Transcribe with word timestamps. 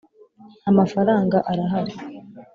Amafaranga 0.69 1.37
arahari. 1.51 1.93